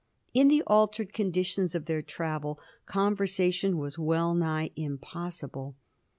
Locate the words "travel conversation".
2.01-3.77